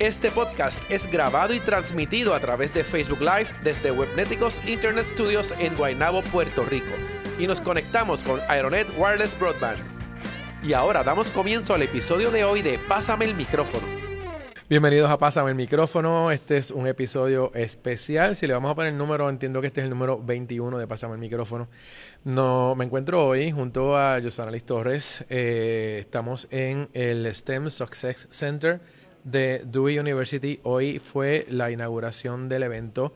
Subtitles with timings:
[0.00, 5.54] Este podcast es grabado y transmitido a través de Facebook Live desde Webneticos Internet Studios
[5.60, 6.90] en Guaynabo, Puerto Rico.
[7.38, 9.78] Y nos conectamos con Aeronet Wireless Broadband.
[10.64, 13.86] Y ahora damos comienzo al episodio de hoy de Pásame el micrófono.
[14.68, 16.32] Bienvenidos a Pásame el micrófono.
[16.32, 18.34] Este es un episodio especial.
[18.34, 20.88] Si le vamos a poner el número, entiendo que este es el número 21 de
[20.88, 21.68] Pásame el micrófono.
[22.24, 25.24] No, me encuentro hoy junto a Josana Liz Torres.
[25.28, 28.80] Eh, estamos en el STEM Success Center
[29.24, 30.60] de Dewey University.
[30.62, 33.14] Hoy fue la inauguración del evento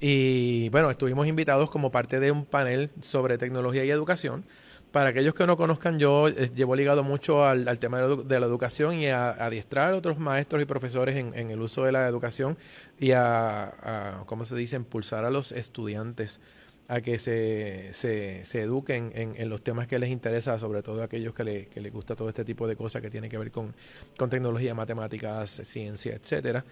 [0.00, 4.44] y bueno, estuvimos invitados como parte de un panel sobre tecnología y educación.
[4.92, 8.94] Para aquellos que no conozcan, yo eh, llevo ligado mucho al, tema de la, educación
[8.94, 12.56] y a, adiestrar a otros maestros y profesores en, el uso de la educación
[13.00, 16.40] y a, a, ¿cómo se dice?, impulsar a los estudiantes
[16.88, 21.34] a que se, se, eduquen en, los temas que les interesa, sobre todo a aquellos
[21.34, 23.74] que, le, que les gusta todo este tipo de cosas que tienen que ver con,
[24.16, 26.64] con tecnología, matemáticas, ciencia, etcétera.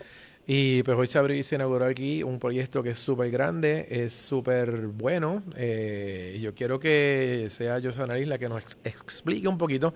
[0.47, 3.87] Y pues hoy se abrió y se inauguró aquí un proyecto que es súper grande,
[3.89, 5.43] es súper bueno.
[5.57, 9.95] Eh, yo quiero que sea Josana la que nos explique un poquito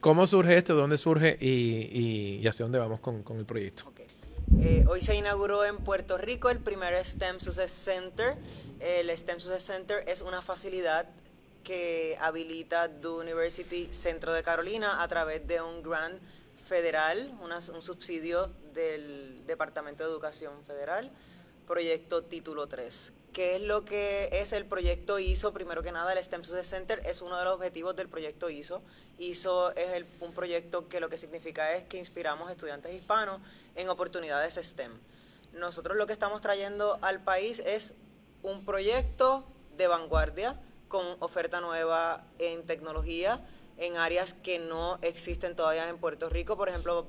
[0.00, 3.92] cómo surge esto, dónde surge y, y, hacia dónde vamos con, con el proyecto.
[4.60, 8.36] Eh, hoy se inauguró en Puerto Rico el primer STEM Success Center.
[8.80, 11.06] El STEM Success Center es una facilidad
[11.64, 16.20] que habilita The University Centro de Carolina a través de un grant
[16.64, 21.10] federal, un subsidio del Departamento de Educación Federal,
[21.66, 23.12] proyecto Título 3.
[23.32, 25.52] ¿Qué es lo que es el proyecto ISO?
[25.52, 28.80] Primero que nada, el STEM Success Center es uno de los objetivos del proyecto ISO.
[29.18, 33.40] ISO es un proyecto que lo que significa es que inspiramos estudiantes hispanos
[33.74, 34.92] en oportunidades STEM.
[35.52, 37.92] Nosotros lo que estamos trayendo al país es
[38.42, 39.44] un proyecto
[39.76, 43.44] de vanguardia con oferta nueva en tecnología,
[43.76, 46.56] en áreas que no existen todavía en Puerto Rico.
[46.56, 47.06] Por ejemplo,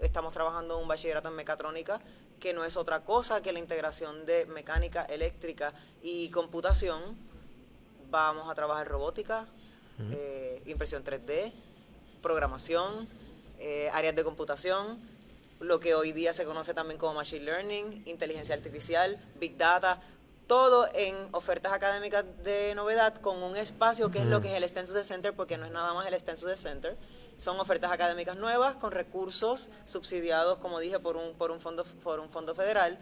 [0.00, 1.98] estamos trabajando un bachillerato en mecatrónica,
[2.38, 5.72] que no es otra cosa que la integración de mecánica, eléctrica
[6.02, 7.16] y computación.
[8.10, 9.46] Vamos a trabajar robótica,
[10.10, 11.52] eh, impresión 3D,
[12.20, 13.08] programación,
[13.58, 15.12] eh, áreas de computación
[15.62, 20.02] lo que hoy día se conoce también como Machine Learning, inteligencia artificial, Big Data,
[20.52, 24.68] todo en ofertas académicas de novedad con un espacio que es lo que es el
[24.68, 26.94] STEM Center, porque no es nada más el STEM Center.
[27.38, 32.20] Son ofertas académicas nuevas con recursos subsidiados, como dije, por un, por un, fondo, por
[32.20, 32.98] un fondo federal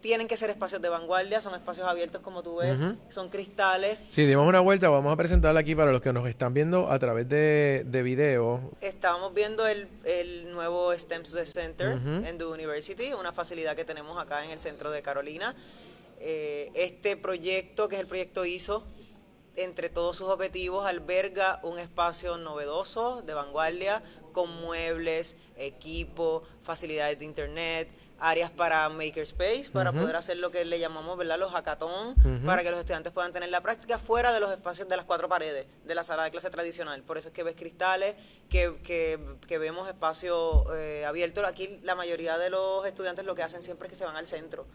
[0.00, 2.78] tienen que ser espacios de vanguardia, son espacios abiertos como tú ves,
[3.10, 3.98] son cristales.
[4.08, 6.98] Sí, dimos una vuelta, vamos a presentarla aquí para los que nos están viendo a
[6.98, 8.60] través de, de video.
[8.80, 14.42] Estamos viendo el, el nuevo STEM Center en The University, una facilidad que tenemos acá
[14.44, 15.54] en el centro de Carolina.
[16.26, 18.82] Eh, este proyecto, que es el proyecto ISO,
[19.56, 24.02] entre todos sus objetivos, alberga un espacio novedoso de vanguardia
[24.32, 30.78] con muebles, equipo, facilidades de internet, áreas para makerspace, para poder hacer lo que le
[30.78, 31.38] llamamos, ¿verdad?
[31.38, 32.14] Los hackathon,
[32.46, 35.28] para que los estudiantes puedan tener la práctica fuera de los espacios de las cuatro
[35.28, 37.02] paredes de la sala de clase tradicional.
[37.02, 38.16] Por eso es que ves cristales,
[38.48, 41.44] que, que, vemos espacios eh, abiertos.
[41.44, 44.26] Aquí la mayoría de los estudiantes lo que hacen siempre es que se van al
[44.26, 44.66] centro.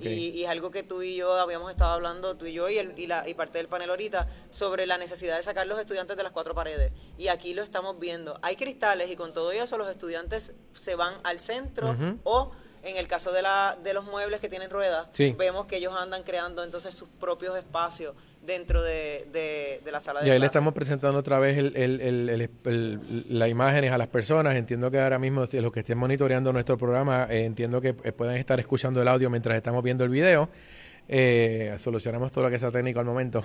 [0.00, 2.96] Y, es algo que tú y yo habíamos estado hablando, tú y yo y, el,
[2.96, 6.22] y, la, y parte del panel ahorita, sobre la necesidad de sacar los estudiantes de
[6.22, 6.92] las cuatro paredes.
[7.18, 8.38] Y aquí lo estamos viendo.
[8.42, 13.06] Hay cristales y con todo eso los estudiantes se van al centro o en el
[13.06, 15.06] caso de, la, de los muebles que tienen ruedas,
[15.38, 20.26] vemos que ellos andan creando entonces sus propios espacios dentro de, de, la sala de
[20.26, 22.50] Y ahí le estamos presentando otra vez el, el,
[23.28, 24.56] las imágenes a las personas.
[24.56, 28.36] Entiendo que ahora mismo los que estén monitoreando nuestro programa, eh, entiendo que eh, pueden
[28.36, 30.48] estar escuchando el audio mientras estamos viendo el video.
[31.08, 33.44] Eh, solucionamos todo lo que sea técnico al momento.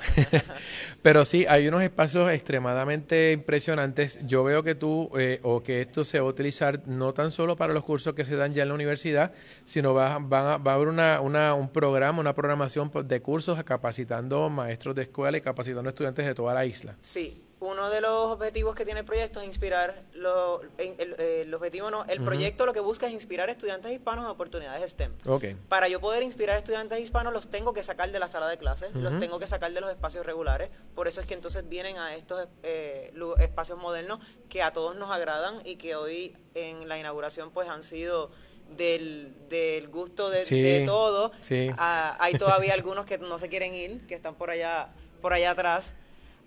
[1.01, 4.19] Pero sí, hay unos espacios extremadamente impresionantes.
[4.25, 7.56] Yo veo que tú, eh, o que esto se va a utilizar no tan solo
[7.56, 9.33] para los cursos que se dan ya en la universidad,
[9.63, 14.50] sino va, va, va a haber una, una, un programa, una programación de cursos capacitando
[14.50, 16.95] maestros de escuela y capacitando estudiantes de toda la isla.
[17.01, 22.06] Sí, uno de los objetivos que tiene el proyecto es inspirar, lo, el, objetivo no,
[22.06, 25.13] el proyecto lo que busca es inspirar estudiantes hispanos a oportunidades STEM.
[25.25, 25.56] Okay.
[25.68, 28.94] Para yo poder inspirar estudiantes hispanos los tengo que sacar de la sala de clases,
[28.94, 32.15] los tengo que sacar de los espacios regulares, por eso es que entonces vienen a
[32.15, 34.19] estos eh, espacios modernos
[34.50, 38.30] que a todos nos agradan y que hoy en la inauguración pues han sido
[38.75, 41.31] del, del gusto de, Sí, de todo.
[41.42, 41.69] sí.
[41.77, 44.89] Ah, hay todavía algunos que no se quieren ir, que están por allá,
[45.21, 45.94] por allá atrás.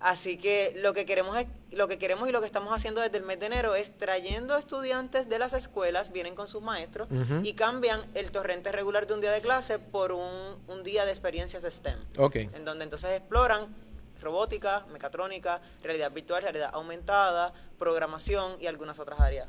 [0.01, 3.17] Así que lo que queremos es, lo que queremos y lo que estamos haciendo desde
[3.17, 7.07] el mes de enero es trayendo estudiantes de las escuelas, vienen con sus maestros
[7.43, 11.11] y cambian el torrente regular de un día de clase por un, un día de
[11.11, 12.35] experiencias de STEM Ok.
[12.37, 13.67] en donde entonces exploran
[14.19, 19.47] robótica, mecatrónica, realidad virtual, realidad aumentada, programación y algunas otras áreas.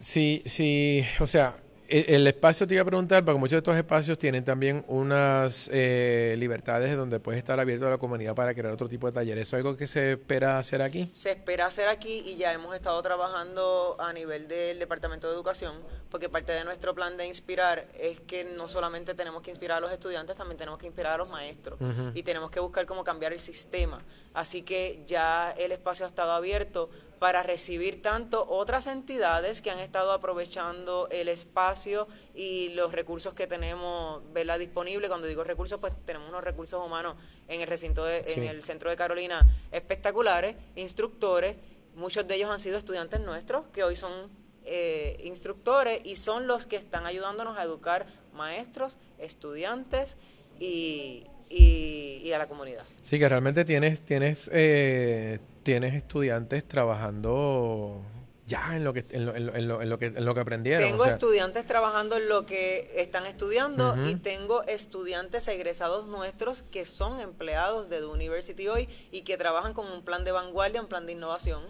[0.00, 1.54] Sí, sí, o sea,
[1.88, 6.36] el, espacio te iba a preguntar, porque muchos de estos espacios tienen también unas eh,
[6.38, 9.48] libertades donde puedes estar abierto a la comunidad para crear otro tipo de talleres.
[9.48, 11.08] ¿Eso es algo que se espera hacer aquí?
[11.12, 15.76] Se espera hacer aquí y ya hemos estado trabajando a nivel del Departamento de Educación,
[16.10, 19.80] porque parte de nuestro plan de inspirar es que no solamente tenemos que inspirar a
[19.80, 21.78] los estudiantes, también tenemos que inspirar a los maestros
[22.14, 24.02] y tenemos que buscar cómo cambiar el sistema.
[24.34, 29.80] Así que ya el espacio ha estado abierto para recibir tanto otras entidades que han
[29.80, 34.58] estado aprovechando el espacio y los recursos que tenemos ¿verdad?
[34.58, 35.08] disponibles.
[35.08, 37.16] Cuando digo recursos, pues tenemos unos recursos humanos
[37.48, 38.34] en el recinto, de- Sí.
[38.40, 41.56] en el centro de Carolina espectaculares, instructores,
[41.96, 44.30] muchos de ellos han sido estudiantes nuestros que hoy son
[44.70, 50.16] eh, instructores y son los que están ayudándonos a educar maestros, estudiantes
[50.60, 52.84] y, y- y a la comunidad.
[53.00, 55.38] Sí, que realmente tienes, tienes, eh,
[55.68, 58.00] tienes estudiantes trabajando
[58.46, 60.82] ya en lo que, en lo, en lo, en lo, que, en lo que aprendieron.
[60.82, 66.62] Tengo o sea, estudiantes trabajando en lo que están estudiando y tengo estudiantes egresados nuestros
[66.62, 70.80] que son empleados de The University hoy y que trabajan con un plan de vanguardia,
[70.80, 71.62] un plan de innovación,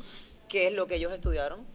[0.49, 1.67] que es lo que ellos estudiaron.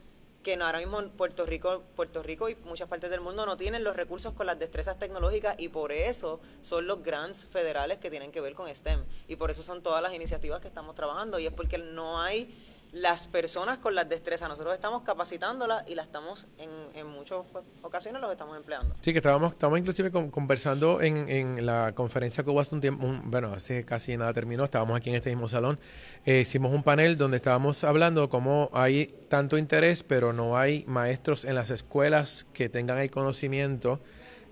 [0.44, 3.56] Que no, ahora mismo en Puerto Rico, Puerto Rico y muchas partes del mundo no
[3.56, 8.10] tienen los recursos con las destrezas tecnológicas y por eso son los grants federales que
[8.10, 9.06] tienen que ver con STEM.
[9.30, 12.54] Y por eso son todas las iniciativas que estamos trabajando y es porque no hay
[12.94, 14.48] las personas con las destrezas.
[14.48, 17.40] Nosotros estamos capacitándolas y las estamos en, en muchas
[17.82, 18.96] ocasiones los estamos empleando.
[19.02, 22.82] Sí, que estábamos, estábamos inclusive con- conversando en, en la conferencia que hubo hace un
[22.82, 25.80] tiempo, un- bueno, hace casi nada terminó, estábamos aquí en este mismo salón,
[26.26, 31.46] eh, hicimos un panel donde estábamos hablando cómo hay tanto interés, pero no hay maestros
[31.46, 34.00] en las escuelas que tengan el conocimiento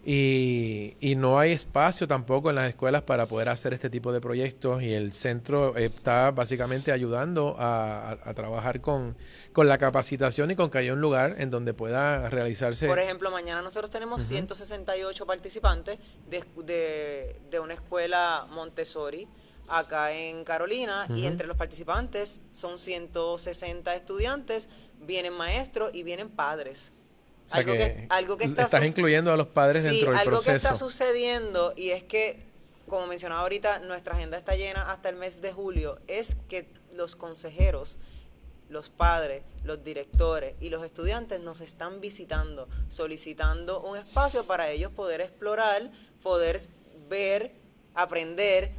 [0.03, 4.19] y, y no hay espacio tampoco en las escuelas para poder hacer este tipo de
[4.19, 9.15] proyectos y el centro está básicamente ayudando a, a- a trabajar con,
[9.53, 12.88] con la capacitación y con que haya un lugar en donde pueda realizarse.
[12.88, 16.00] Por ejemplo, mañana nosotros tenemos 168 participantes
[16.30, 19.27] de, de, de una escuela Montessori
[19.68, 24.68] acá en Carolina y entre los participantes son 160 estudiantes,
[25.00, 26.92] vienen maestros y vienen padres.
[27.51, 30.19] Sea algo, que, que algo que está estás incluyendo a los padres Sí, dentro del
[30.19, 32.44] algo que está sucediendo y es que,
[32.88, 37.15] como mencionaba ahorita, nuestra agenda está llena hasta el mes de julio, es que los
[37.15, 37.98] consejeros,
[38.69, 44.92] los padres, los directores y los estudiantes nos están visitando, solicitando un espacio para ellos
[44.92, 45.92] poder explorar,
[46.24, 46.62] poder
[47.09, 47.51] ver,
[47.94, 48.71] aprender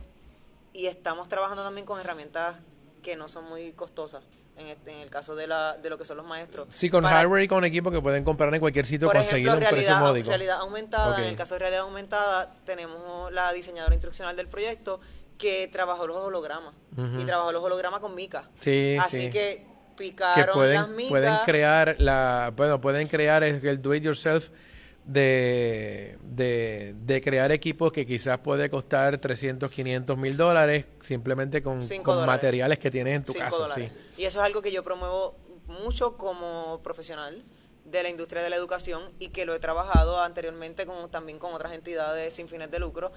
[0.72, 2.56] y estamos trabajando también con herramientas
[3.02, 4.22] que no son muy costosas.
[4.56, 6.68] En, este- en el caso de, la, de lo que son los maestros.
[6.70, 9.52] Sí, con Para- hardware y con equipo que pueden comprar en cualquier sitio, por conseguirlo
[9.52, 10.28] ejemplo, a un precio módico.
[10.28, 15.00] realidad aumentada, en el caso de realidad aumentada, tenemos la diseñadora instruccional del proyecto
[15.38, 16.74] que trabajó los hologramas.
[17.18, 18.50] Y trabajó los hologramas con mica.
[18.60, 19.30] Sí, Así sí.
[19.30, 19.66] que
[19.96, 21.10] que picaron las pueden, micas.
[21.10, 24.48] pueden crear la, bueno, pueden crear el, do it yourself
[25.04, 31.80] de, de, de crear equipos que quizás puede costar 300, 500 mil dólares simplemente con,
[31.86, 32.26] con dólares.
[32.26, 33.56] materiales que tienes en tu casa.
[33.74, 33.88] Sí.
[34.22, 35.34] Y eso es algo que yo promuevo
[35.66, 37.42] mucho como profesional
[37.84, 41.52] de la industria de la educación y que lo he trabajado anteriormente con, también con
[41.54, 43.10] otras entidades sin fines de lucro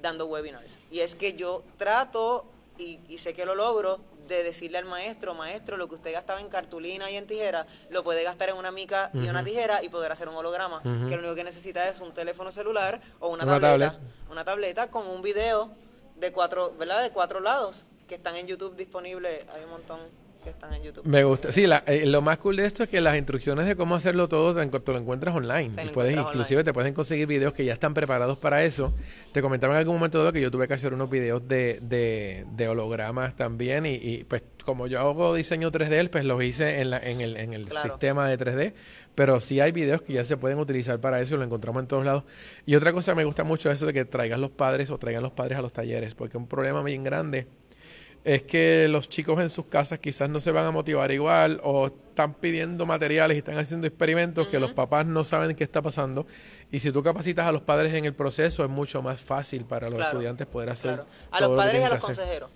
[0.00, 0.78] dando webinars.
[0.92, 2.44] Y es que yo trato,
[2.78, 6.40] y, y sé que lo logro, de decirle al maestro, maestro, lo que usted gastaba
[6.40, 9.88] en cartulina y en tijera, lo puede gastar en una mica y una tijera y
[9.88, 13.42] poder hacer un holograma, que lo único que necesita es un teléfono celular o una,
[13.42, 14.12] Una tableta, tablet.
[14.30, 15.72] una tableta con un video
[16.14, 17.02] de cuatro, ¿verdad?
[17.02, 19.44] De cuatro lados que están en YouTube disponibles.
[19.48, 21.06] Hay un montón que están en YouTube.
[21.06, 21.52] Me gusta.
[21.52, 24.28] Sí, la- eh, lo más cool de esto es que las instrucciones de cómo hacerlo
[24.28, 25.70] todo te, te lo encuentras online.
[25.76, 26.64] Te y puedes, encuentras inclusive online.
[26.64, 28.92] te pueden conseguir videos que ya están preparados para eso.
[29.32, 32.68] Te comentaba en algún momento que yo tuve que hacer unos videos de, de, de
[32.68, 33.86] hologramas también.
[33.86, 37.36] Y, y, pues como yo hago diseño 3D, pues los hice en, la, en el,
[37.36, 37.90] en el Claro.
[37.90, 38.74] sistema de 3D.
[39.14, 41.86] Pero sí hay videos que ya se pueden utilizar para eso y lo encontramos en
[41.86, 42.24] todos lados.
[42.64, 45.32] Y otra cosa me gusta mucho eso de que traigas los padres o traigan los
[45.32, 46.14] padres a los talleres.
[46.14, 47.46] Porque un problema bien grande
[48.24, 51.88] es que los chicos en sus casas quizás no se van a motivar igual o
[51.88, 56.26] están pidiendo materiales y están haciendo experimentos que los papás no saben qué está pasando.
[56.70, 59.86] Y si tú capacitas a los padres en el proceso, es mucho más fácil para
[59.88, 60.94] los Claro, estudiantes poder hacer.
[60.94, 61.06] Claro.
[61.30, 62.50] A todo los lo que padres y a los consejeros.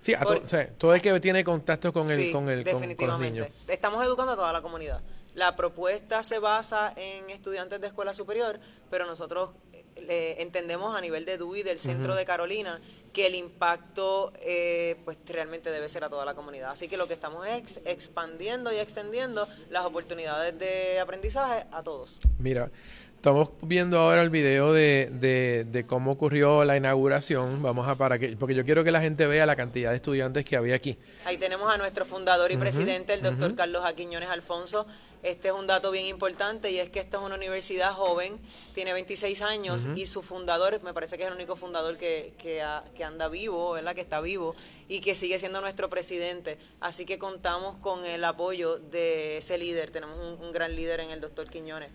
[0.00, 2.48] Sí, a Por- to- o sea, todo el que tiene contacto con el, Sí, con
[2.48, 3.48] el con- con, los niños.
[3.66, 5.00] Estamos educando a toda la comunidad.
[5.38, 8.58] La propuesta se basa en estudiantes de escuela superior,
[8.90, 12.80] pero nosotros eh, entendemos a nivel de DUI del centro de Carolina
[13.12, 16.72] que el impacto eh, pues realmente debe ser a toda la comunidad.
[16.72, 22.18] Así que lo que estamos es expandiendo y extendiendo las oportunidades de aprendizaje a todos.
[22.40, 22.68] Mira,
[23.14, 27.62] estamos viendo ahora el video de, de, cómo ocurrió la inauguración.
[27.62, 30.44] Vamos a para que, porque yo quiero que la gente vea la cantidad de estudiantes
[30.44, 30.98] que había aquí.
[31.24, 34.86] Ahí tenemos a nuestro fundador y presidente, el doctor Carlos Aquiñones Alfonso.
[35.22, 38.38] Este es un dato bien importante y es que esta es una universidad joven,
[38.74, 43.04] tiene 26 años y su fundador, me parece que es el único fundador que, que,
[43.04, 43.94] anda vivo, ¿verdad?
[43.94, 44.54] que está vivo
[44.88, 46.58] y que sigue siendo nuestro presidente.
[46.80, 51.20] Así que contamos con el apoyo de ese líder, tenemos un gran líder en el
[51.20, 51.90] doctor Quiñones.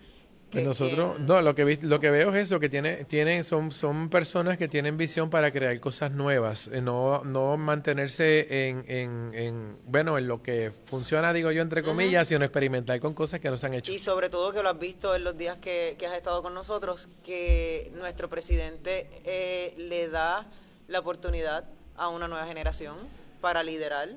[0.62, 4.58] Nosotros, no, lo que lo que veo es eso, que tiene, tienen, son, son personas
[4.58, 8.84] que tienen visión para crear cosas nuevas, eh, no, no mantenerse en,
[9.34, 13.50] en, bueno, en lo que funciona, digo yo, entre comillas, sino experimentar con cosas que
[13.50, 13.92] no se han hecho.
[13.92, 17.08] Y sobre todo que lo has visto en los días que, has estado con nosotros,
[17.24, 20.46] que nuestro presidente eh, le da
[20.88, 21.64] la oportunidad
[21.96, 22.96] a una nueva generación
[23.40, 24.10] para liderar,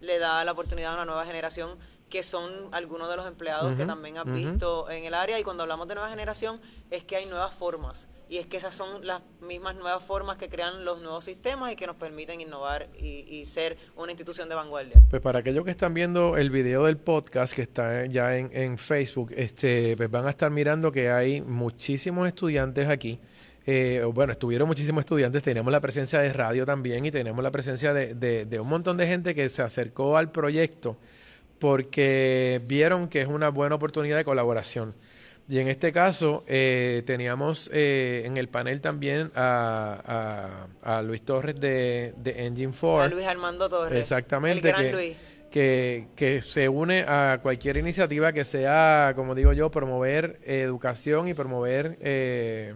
[0.00, 1.78] le da la oportunidad a una nueva generación
[2.08, 5.38] que son algunos de los empleados que también has visto en el área.
[5.40, 6.60] Y cuando hablamos de nueva generación,
[6.90, 8.06] es que hay nuevas formas.
[8.28, 11.76] Y es que esas son las mismas nuevas formas que crean los nuevos sistemas y
[11.76, 15.00] que nos permiten innovar y, ser una institución de vanguardia.
[15.08, 19.32] Pues para aquellos que están viendo el video del podcast que está ya en, Facebook,
[19.36, 23.20] este, pues van a estar mirando que hay muchísimos estudiantes aquí.
[23.64, 27.92] Eh, bueno, estuvieron muchísimos estudiantes, tenemos la presencia de radio también y tenemos la presencia
[27.92, 30.96] de, de un montón de gente que se acercó al proyecto
[31.58, 34.94] porque vieron que es una buena oportunidad de colaboración.
[35.48, 41.60] Y en este caso eh, teníamos eh, en el panel también a, a, Luis Torres
[41.60, 43.02] de, de, Engine 4.
[43.02, 44.00] A Luis Armando Torres.
[44.00, 44.74] Exactamente.
[45.52, 51.34] que, Que, se une a cualquier iniciativa que sea, como digo yo, promover educación y
[51.34, 52.74] promover eh,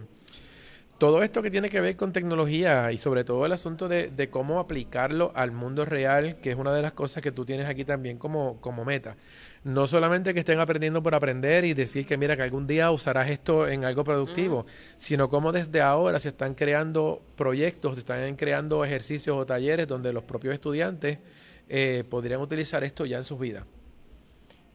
[1.01, 4.59] todo esto que tiene que ver con tecnología y sobre todo el asunto de, cómo
[4.59, 8.19] aplicarlo al mundo real, que es una de las cosas que tú tienes aquí también
[8.19, 9.17] como, como meta.
[9.63, 13.31] No solamente que estén aprendiendo por aprender y decir que mira que algún día usarás
[13.31, 14.67] esto en algo productivo,
[14.99, 20.13] sino cómo desde ahora se están creando proyectos, se están creando ejercicios o talleres donde
[20.13, 21.17] los propios estudiantes
[21.67, 23.65] eh, podrían utilizar esto ya en sus vidas.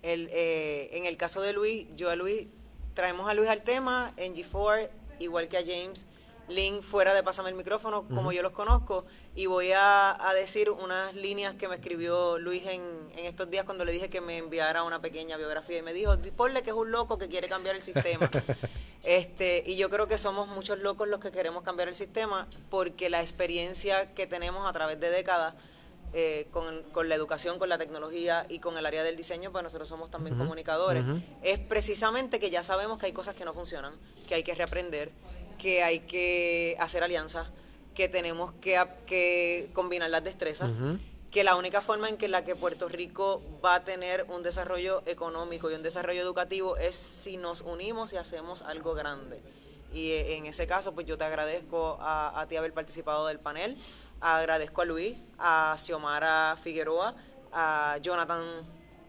[0.03, 2.49] El, eh, en el caso de Luis, yo a Luis,
[2.95, 4.89] traemos a Luis al tema, en G4,
[5.21, 6.05] igual que a James,
[6.49, 11.15] link fuera de Pásame el micrófono, como yo los conozco, y voy a, decir unas
[11.15, 12.83] líneas que me escribió Luis en,
[13.17, 16.17] en, estos días cuando le dije que me enviara una pequeña biografía y me dijo,
[16.37, 18.31] ponle que es un loco que quiere cambiar el sistema.
[19.03, 23.09] este Y yo creo que somos muchos locos los que queremos cambiar el sistema porque
[23.09, 25.55] la experiencia que tenemos a través de décadas
[26.13, 29.63] eh, con, con, la educación, con la tecnología y con el área del diseño, pues
[29.65, 31.05] nosotros somos también comunicadores,
[31.43, 33.93] es precisamente que ya sabemos que hay cosas que no funcionan,
[34.27, 35.11] que hay que reaprender,
[35.57, 37.49] que hay que hacer alianzas,
[37.95, 40.71] que tenemos que, que combinar las destrezas,
[41.31, 45.03] que la única forma en que la que Puerto Rico va a tener un desarrollo
[45.07, 49.41] económico y un desarrollo educativo es si nos unimos y hacemos algo grande.
[49.93, 53.77] Y eh, en ese caso, pues yo te agradezco a, ti haber participado del panel,
[54.21, 57.15] agradezco a Luis, a Xiomara Figueroa,
[57.53, 58.45] a Jonathan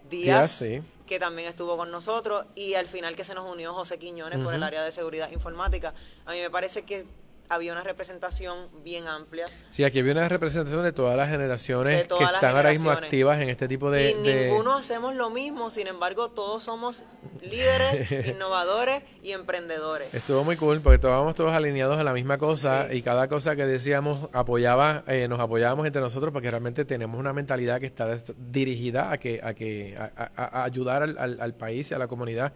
[0.10, 0.64] Díaz
[1.08, 4.54] que también estuvo con nosotros, y al final que se nos unió José Quiñones por
[4.54, 5.96] el área de seguridad informática.
[6.26, 7.08] A mí me parece que
[7.50, 9.46] había una representación bien amplia.
[9.70, 13.50] Sí, aquí había una representación de todas las generaciones que están ahora mismo activas en
[13.50, 14.12] este tipo de...
[14.12, 17.04] Y ninguno hacemos lo mismo, sin embargo, todos somos
[17.42, 20.14] líderes, innovadores y emprendedores.
[20.14, 23.66] Estuvo muy cool porque estábamos todos alineados a la misma cosa y cada cosa que
[23.66, 29.12] decíamos apoyaba, eh, nos apoyábamos entre nosotros porque realmente tenemos una mentalidad que está dirigida
[29.12, 32.54] a que a que a, ayudar al, al país y a la comunidad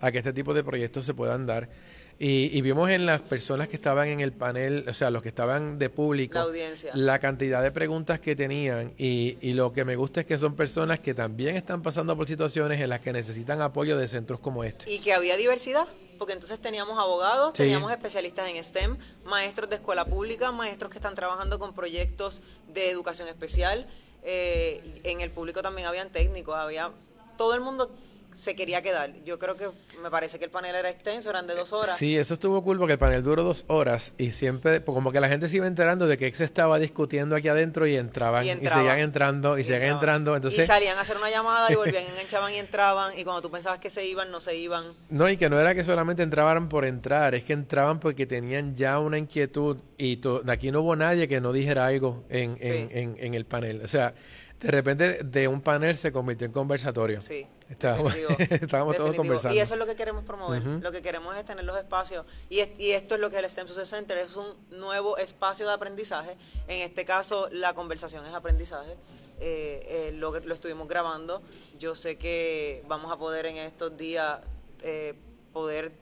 [0.00, 1.68] a que este tipo de proyectos se puedan dar.
[2.18, 5.78] Y, vimos en las personas que estaban en el panel, o sea, los que estaban
[5.78, 6.50] de público,
[6.94, 8.94] la, cantidad de preguntas que tenían.
[8.96, 12.26] Y, y, lo que me gusta es que son personas que también están pasando por
[12.26, 14.90] situaciones en las que necesitan apoyo de centros como este.
[14.90, 15.86] Y que había diversidad,
[16.18, 21.14] porque entonces teníamos abogados, teníamos especialistas en STEM, maestros de escuela pública, maestros que están
[21.14, 22.40] trabajando con proyectos
[22.72, 23.86] de educación especial.
[24.22, 26.90] Eh, en el público también habían técnicos, había
[27.36, 27.90] todo el mundo
[28.36, 29.12] se quería quedar.
[29.24, 29.68] Yo creo que
[30.02, 31.96] me parece que el panel era extenso, eran de dos horas.
[31.96, 35.20] Sí, eso estuvo cool porque el panel duró dos horas y siempre, pues, como que
[35.20, 38.50] la gente se iba enterando de que se estaba discutiendo aquí adentro y entraban y,
[38.50, 40.36] seguían entrando y, seguían entrando.
[40.36, 40.64] Entonces...
[40.64, 43.78] Y salían a hacer una llamada y volvían, enganchaban y entraban y cuando tú pensabas
[43.78, 44.84] que se iban, no se iban.
[45.08, 48.76] No, y que no era que solamente entraban por entrar, es que entraban porque tenían
[48.76, 53.16] ya una inquietud y aquí no hubo nadie que no dijera algo en, en, en,
[53.18, 53.80] en el panel.
[53.82, 54.12] O sea,
[54.60, 57.22] de repente de un panel se convirtió en conversatorio.
[57.22, 57.46] Sí.
[57.68, 59.54] Estábamos, estábamos todos conversando.
[59.56, 60.62] Y eso es lo que queremos promover.
[60.62, 62.24] Lo que queremos es tener los espacios.
[62.48, 65.66] Y, es- y esto es lo que el STEM Success Center es un nuevo espacio
[65.66, 66.36] de aprendizaje.
[66.68, 68.92] En este caso, la conversación es aprendizaje.
[69.40, 71.42] Eh, eh, lo, lo estuvimos grabando.
[71.78, 74.40] Yo sé que vamos a poder en estos días
[74.82, 75.14] eh,
[75.52, 75.92] poder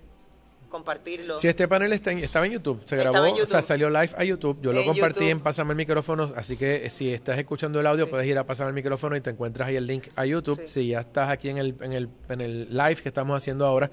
[0.75, 1.38] compartirlo.
[1.38, 4.25] Sí, este panel está en- estaba en YouTube, se grabó, o sea, salió live a
[4.25, 4.59] YouTube.
[4.61, 5.31] Yo lo En compartí YouTube.
[5.31, 8.11] en Pásame el micrófono, así que eh, si estás escuchando el audio, Sí.
[8.11, 10.61] puedes ir a Pásame el micrófono y te encuentras ahí el link a YouTube.
[10.62, 10.69] Sí.
[10.69, 13.90] Si ya estás aquí en el, en, el, en el live que estamos haciendo ahora,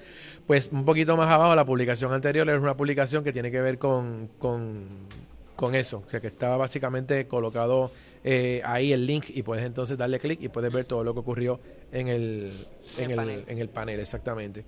[0.48, 3.78] pues un poquito más abajo, la publicación anterior es una publicación que tiene que ver
[3.78, 4.88] con, con,
[5.56, 7.92] con eso, o sea, que estaba básicamente colocado
[8.24, 11.20] eh, ahí el link y puedes entonces darle clic y puedes ver todo lo que
[11.20, 11.60] ocurrió
[11.92, 12.52] en el,
[12.98, 13.44] en el el, panel.
[13.48, 14.64] en el panel, exactamente.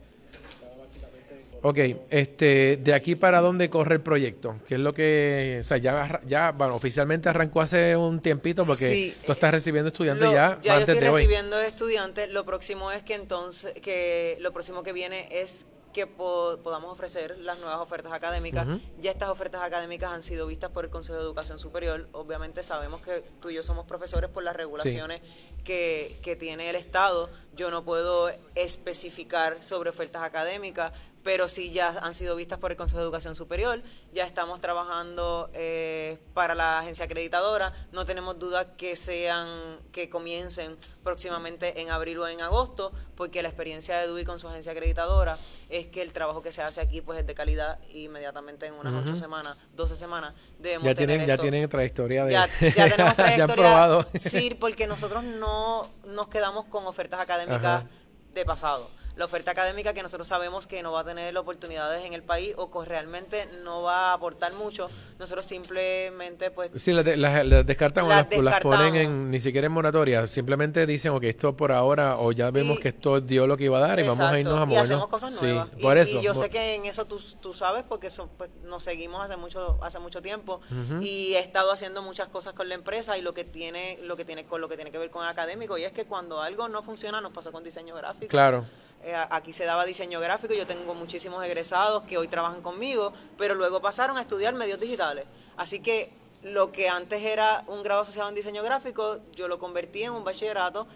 [1.66, 1.78] Ok,
[2.10, 6.20] este, de aquí para dónde corre el proyecto, ¿qué es lo que, o sea, ya,
[6.28, 10.60] ya, bueno, oficialmente arrancó hace un tiempito porque Sí, tú estás recibiendo estudiantes Lo- ya,
[10.62, 11.22] yo antes estoy de hoy.
[11.22, 12.30] recibiendo estudiantes.
[12.32, 17.38] Lo próximo es que entonces, que lo próximo que viene es que po- podamos ofrecer
[17.38, 18.68] las nuevas ofertas académicas.
[19.00, 22.10] Ya estas ofertas académicas han sido vistas por el Consejo de Educación Superior.
[22.14, 25.22] Obviamente sabemos que tú y yo somos profesores por las regulaciones
[25.64, 27.30] que, que tiene el Estado.
[27.56, 30.92] Yo no puedo especificar sobre ofertas académicas,
[31.24, 33.82] pero sí ya han sido vistas por el Consejo de Educación Superior.
[34.12, 37.74] Ya estamos trabajando eh, para la agencia acreditadora.
[37.94, 43.50] No tenemos duda que sean, que comiencen próximamente en abril o en agosto, porque la
[43.50, 45.38] experiencia de DUI con su agencia acreditadora
[45.70, 48.74] es que el trabajo que se hace aquí pues es de calidad y inmediatamente en
[48.74, 52.90] unas ocho semanas, 12 semanas, debemos Ya tener tienen, ya tienen trayectoria de, Ya, ya
[52.90, 53.44] tenemos ya trayectoria.
[53.46, 54.06] han probado.
[54.20, 57.88] Sí, porque nosotros no nos quedamos con ofertas académicas Ajá.
[58.34, 58.90] de pasado.
[59.16, 62.54] La oferta académica que nosotros sabemos que no va a tener oportunidades en el país
[62.58, 64.90] o que realmente no va a aportar mucho,
[65.20, 69.68] nosotros simplemente pues Sí, las, de- las- las descartan o Las ponen en, ni siquiera
[69.68, 73.46] en moratoria, simplemente dicen, ok, esto por ahora, o ya vemos Y- que esto dio
[73.46, 74.84] lo que iba a dar y vamos a irnos a y movernos.
[74.90, 75.70] hacemos cosas Sí, nuevas.
[75.78, 76.22] Y- por y, eso.
[76.22, 79.38] yo mo- sé que en eso tú, tú sabes porque son, pues, nos seguimos hace
[79.38, 80.60] mucho hace mucho tiempo
[81.02, 84.26] y he estado haciendo muchas cosas con la empresa y lo que tiene lo que
[84.26, 86.82] tiene con lo que tiene que ver con académico y es que cuando algo no
[86.84, 88.28] funciona nos pasa con diseño gráfico.
[88.30, 88.66] Claro.
[89.04, 93.54] Eh, aquí se daba diseño gráfico, yo tengo muchísimos egresados que hoy trabajan conmigo, pero
[93.54, 95.26] luego pasaron a estudiar medios digitales.
[95.58, 96.10] Así que
[96.42, 100.24] lo que antes era un grado asociado en diseño gráfico, yo lo convertí en un
[100.24, 100.88] bachillerato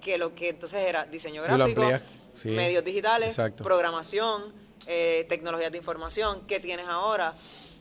[0.00, 1.82] que lo que entonces era diseño gráfico,
[2.36, 2.48] sí.
[2.50, 3.62] medios digitales, Exacto.
[3.62, 4.54] programación,
[4.86, 6.46] eh, tecnologías de información.
[6.46, 7.34] ¿Qué tienes ahora?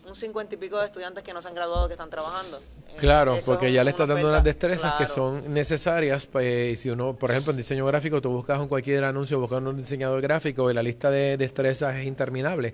[0.10, 2.58] Un cincuenta y pico de estudiantes que no se han graduado que están trabajando.
[2.58, 6.26] Eh, Claro, eso porque ya le una estás dando unas destrezas que son necesarias.
[6.26, 9.78] Pues, si uno, por ejemplo, en diseño gráfico, tú buscas en cualquier anuncio buscando un
[9.78, 12.74] diseñador gráfico y la lista de destrezas es interminable.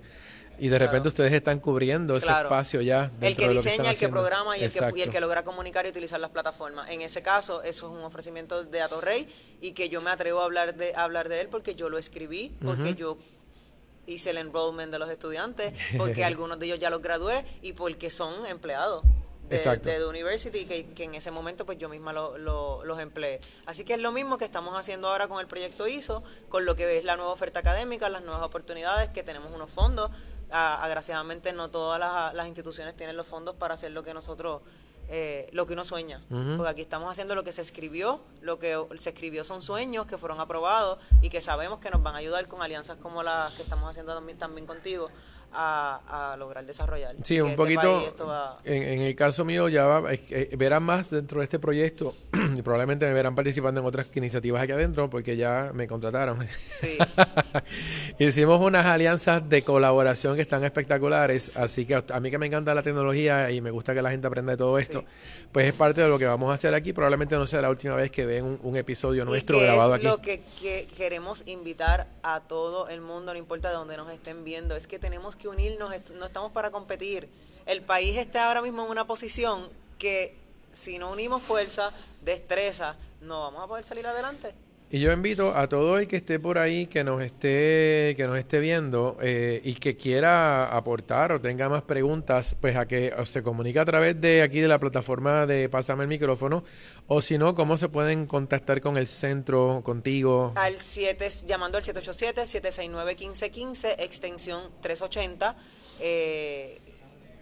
[0.58, 3.10] Y de repente ustedes están cubriendo ese espacio ya.
[3.20, 5.90] El que diseña, el que programa y el que, y el que logra comunicar y
[5.90, 6.88] utilizar las plataformas.
[6.88, 9.28] En ese caso, eso es un ofrecimiento de Atorrey
[9.60, 11.98] y que yo me atrevo a hablar de, a hablar de él porque yo lo
[11.98, 13.18] escribí, porque yo
[14.06, 18.10] hice el enrollment de los estudiantes, porque algunos de ellos ya los gradué y porque
[18.10, 19.02] son empleados.
[19.48, 19.88] De, Exacto.
[19.88, 23.38] de The University que, que en ese momento pues yo misma lo- lo- los empleé.
[23.64, 26.74] Así que es lo mismo que estamos haciendo ahora con el proyecto ISO, con lo
[26.74, 30.10] que es la nueva oferta académica, las nuevas oportunidades, que tenemos unos fondos.
[30.50, 34.62] Ah, agraciadamente no todas las, las instituciones tienen los fondos para hacer lo que nosotros,
[35.08, 36.20] eh, lo que uno sueña.
[36.28, 40.18] Porque aquí estamos haciendo lo que se escribió, lo que se escribió son sueños que
[40.18, 43.62] fueron aprobados y que sabemos que nos van a ayudar con alianzas como las que
[43.62, 45.08] estamos haciendo también, también contigo
[45.58, 47.16] a, a lograr desarrollar.
[47.24, 48.26] Sí, un este poquito.
[48.26, 52.14] va- En, en el caso mío, ya va- eh, verán más dentro de este proyecto
[52.56, 56.46] y probablemente me verán participando en otras iniciativas aquí adentro porque ya me contrataron.
[56.80, 56.98] Sí.
[58.18, 62.74] Hicimos unas alianzas de colaboración que están espectaculares, así que a mí que me encanta
[62.74, 65.04] la tecnología y me gusta que la gente aprenda de todo esto,
[65.52, 66.92] pues es parte de lo que vamos a hacer aquí.
[66.92, 70.06] Probablemente no sea la última vez que ven un, un episodio nuestro grabado es aquí.
[70.06, 74.44] lo que, que queremos invitar a todo el mundo, no importa de dónde nos estén
[74.44, 77.28] viendo, es que tenemos que unirnos, no estamos para competir.
[77.66, 80.36] El país está ahora mismo en una posición que
[80.72, 84.54] si no unimos fuerza, destreza, no vamos a poder salir adelante.
[84.88, 88.38] Y yo invito a todo el que esté por ahí, que nos esté, que nos
[88.38, 93.42] esté viendo eh, y que quiera aportar o tenga más preguntas, pues a que se
[93.42, 96.62] comunique a través de aquí de la plataforma de Pásame el micrófono,
[97.08, 100.52] o si no, cómo se pueden contactar con el centro, contigo.
[100.54, 105.56] Al 7, llamando al 787-769-1515, extensión 380.
[105.98, 106.78] Eh,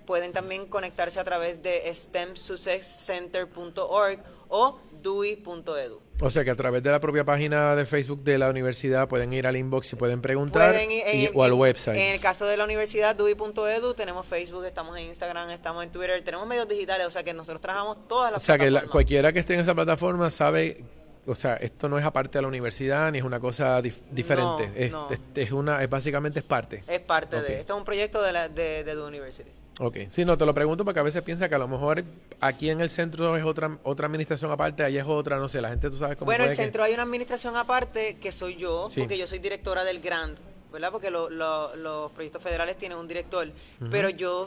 [0.06, 6.00] pueden también conectarse a través de stemsuccesscenter.org o dui.edu.
[6.20, 9.32] O sea que a través de la propia página de Facebook de la universidad pueden
[9.32, 11.96] ir al inbox y pueden preguntar Pueden ir y- en- o al website.
[11.96, 16.22] En el caso de la universidad, dui.edu, tenemos Facebook, estamos en Instagram, estamos en Twitter,
[16.24, 19.32] tenemos medios digitales, o sea que nosotros trabajamos todas las o sea que la- cualquiera
[19.32, 20.84] que esté en esa plataforma sabe
[21.26, 24.68] o sea, esto no es aparte de la universidad ni es una cosa dif- diferente.
[24.68, 25.10] No, es, no.
[25.10, 26.84] es- es una, es básicamente es parte.
[26.86, 27.60] Es parte de...
[27.60, 29.50] Esto es un proyecto de, la, de, de The University.
[29.80, 32.04] Ok, sí, no, te lo pregunto porque a veces piensa que a lo mejor
[32.40, 35.70] aquí en el centro es otra otra administración aparte, allá es otra, no sé, la
[35.70, 38.54] gente tú sabes cómo Bueno, el puede que- centro hay una administración aparte que soy
[38.54, 39.00] yo, Sí.
[39.00, 40.38] porque yo soy directora del grant,
[40.72, 40.92] ¿verdad?
[40.92, 43.50] Porque lo- lo- los proyectos federales tienen un director,
[43.90, 44.46] pero yo,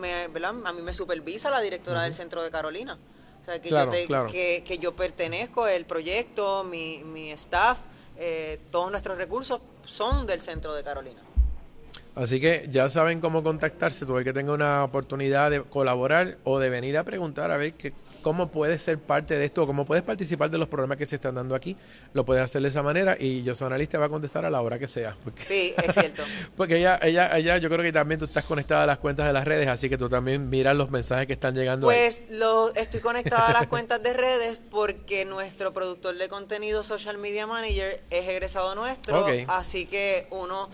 [0.00, 0.54] me, ¿verdad?
[0.64, 2.98] A mí me supervisa la directora del centro de Carolina.
[3.42, 4.26] O sea, que, Claro, yo, te- claro.
[4.32, 7.78] que, que yo pertenezco, el proyecto, mi, mi staff,
[8.18, 11.22] eh, todos nuestros recursos son del centro de Carolina.
[12.16, 16.58] Así que ya saben cómo contactarse, todo el que tenga una oportunidad de colaborar o
[16.58, 17.92] de venir a preguntar a ver que,
[18.26, 21.14] cómo puedes ser parte de esto, o cómo puedes participar de los programas que se
[21.14, 21.76] están dando aquí,
[22.14, 24.78] lo puedes hacer de esa manera y yo Analista va a contestar a la hora
[24.78, 25.14] que sea.
[25.22, 26.22] Porque, Sí, es cierto.
[26.56, 29.32] porque ella, ella, ella, yo creo que también tú estás conectada a las cuentas de
[29.32, 31.98] las redes, así que tú también miras los mensajes que están llegando ahí.
[31.98, 37.18] Pues lo, estoy conectada a las cuentas de redes porque nuestro productor de contenido, Social
[37.18, 39.26] Media Manager, es egresado nuestro.
[39.48, 40.68] Así que uno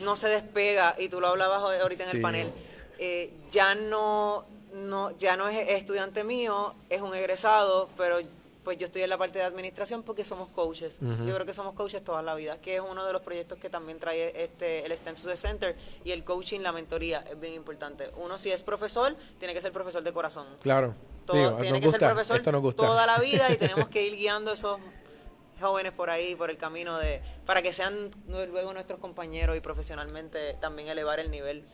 [0.00, 2.16] no se despega, y tú lo hablabas ahorita en Sí.
[2.16, 2.52] el panel,
[2.98, 8.18] eh, ya no, no, ya no es estudiante mío, es un egresado, pero
[8.62, 10.98] pues yo estoy en la parte de administración porque somos coaches.
[11.00, 13.70] Yo creo que somos coaches toda la vida, que es uno de los proyectos que
[13.70, 18.10] también trae este el STEM Success Center y el coaching, la mentoría, es bien importante.
[18.18, 20.46] Uno si es profesor, tiene que ser profesor de corazón.
[20.60, 20.94] Claro.
[21.24, 24.52] Todo- Digo, tiene que gusta, ser profesor toda la vida y tenemos que ir guiando
[24.52, 24.78] esos
[25.60, 30.54] jóvenes por ahí, por el camino de para que sean luego nuestros compañeros y profesionalmente
[30.60, 31.64] también elevar el nivel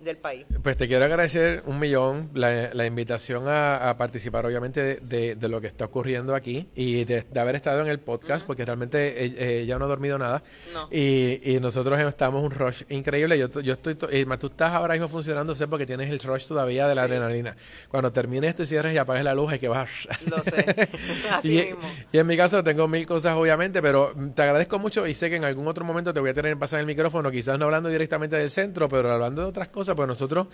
[0.00, 0.46] del país.
[0.62, 5.34] Pues te quiero agradecer un millón la, la invitación a, a participar, obviamente, de, de-
[5.36, 8.64] de lo que está ocurriendo aquí y de, de haber estado en el podcast, porque
[8.64, 10.42] realmente eh, eh, ya no he dormido nada.
[10.72, 10.88] No.
[10.90, 13.38] Y, y nosotros estamos un rush increíble.
[13.38, 16.18] Yo, yo estoy, to- y más tú estás ahora mismo funcionando, sé, porque tienes el
[16.20, 17.12] rush todavía de la Sí.
[17.12, 17.56] adrenalina.
[17.88, 19.88] Cuando termines esto y cierres y apagues la luz, hay que bajar.
[20.28, 20.88] Lo sé.
[21.32, 21.80] Así y, mismo.
[22.12, 25.36] y en mi caso tengo mil cosas, obviamente, pero te agradezco mucho y sé que
[25.36, 27.88] en algún otro momento te voy a tener que pasar el micrófono, quizás no hablando
[27.88, 30.46] directamente del centro, pero hablando de otras cosas, pues nosotros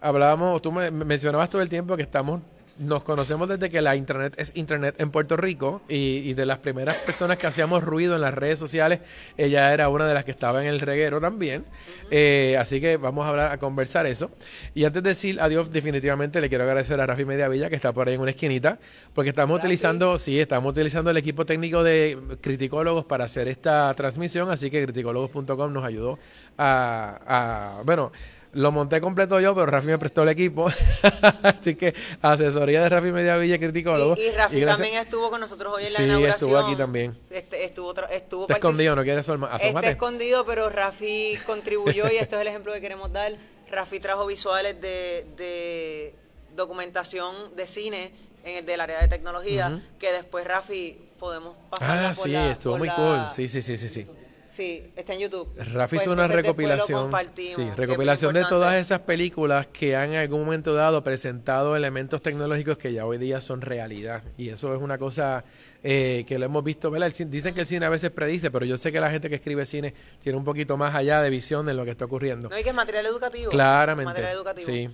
[0.00, 2.40] hablábamos, tú me me mencionabas todo el tiempo que estamos,
[2.76, 6.58] nos conocemos desde que la internet es internet en Puerto Rico y, y de las
[6.58, 8.98] primeras personas que hacíamos ruido en las redes sociales,
[9.36, 11.64] ella era una de las que estaba en el reguero también,
[12.10, 14.30] Eh, así que vamos a hablar, a conversar eso.
[14.74, 18.08] Y antes de decir adiós, definitivamente le quiero agradecer a Rafi Mediavilla que está por
[18.08, 18.78] ahí en una esquinita,
[19.14, 19.66] porque estamos Rafi.
[19.68, 24.82] utilizando, sí, estamos utilizando el equipo técnico de criticólogos para hacer esta transmisión, así que
[24.82, 26.18] criticólogos.com nos ayudó
[26.58, 28.10] a, a- bueno,
[28.54, 30.68] lo monté completo yo, pero Rafi me prestó el equipo,
[31.42, 34.14] así que asesoría de Rafi Mediavilla, criticólogo.
[34.16, 36.50] Y, y Rafi gracias- también estuvo con nosotros hoy en la Sí, inauguración.
[36.50, 37.18] estuvo aquí también.
[37.30, 42.16] Este, estuvo tra- estuvo Está escondido, no quieres asoma- Está escondido, pero Rafi contribuyó y
[42.16, 43.36] esto es el ejemplo que queremos dar.
[43.70, 46.14] Rafi trajo visuales de, de
[46.54, 48.12] documentación de cine
[48.44, 52.88] en el del área de tecnología, que después Rafi podemos pasar Ah, sí, estuvo muy
[52.90, 53.26] cool.
[53.34, 54.06] Sí, sí, sí, sí, sí.
[54.54, 55.48] Sí, está en YouTube.
[55.56, 57.10] Rafi Pues hizo una después lo recopilación,
[57.56, 62.78] sí, recopilación de todas esas películas que han en algún momento dado presentado elementos tecnológicos
[62.78, 64.22] que ya hoy día son realidad.
[64.38, 65.42] Y eso es una cosa
[65.82, 67.08] eh, que lo hemos visto, ¿verdad?
[67.08, 69.28] El cin- dicen que el cine a veces predice, pero yo sé que la gente
[69.28, 72.48] que escribe cine tiene un poquito más allá de visión de lo que está ocurriendo.
[72.48, 73.50] No hay que es material educativo.
[73.50, 74.04] Claramente.
[74.04, 74.66] Material educativo.
[74.66, 74.88] Sí.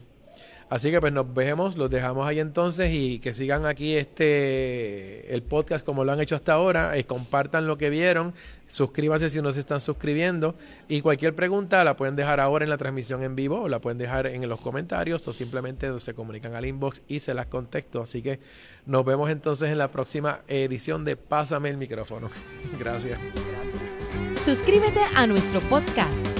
[0.71, 5.43] Así que pues nos vemos, los dejamos ahí entonces y que sigan aquí este el
[5.43, 8.35] podcast como lo han hecho hasta ahora, y compartan lo que vieron,
[8.69, 10.55] suscríbanse si no se están suscribiendo
[10.89, 13.99] y cualquier pregunta la pueden dejar ahora en la transmisión en vivo o la pueden
[13.99, 18.01] dejar en los comentarios o simplemente se comunican al inbox y se las contesto.
[18.01, 18.39] Así que
[18.87, 22.31] nos vemos entonces en la próxima edición de Pásame el micrófono.
[22.79, 23.19] Gracias.
[23.51, 24.45] Gracias.
[24.45, 26.40] Suscríbete a nuestro podcast.